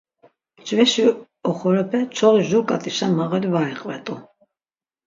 Mcveşi 0.59 1.05
oxorepe 1.49 1.99
çoği 2.17 2.39
jur 2.47 2.63
k̆art̆işen 2.67 3.11
mağali 3.17 3.49
var 3.53 3.67
iqvet̆u. 3.73 4.15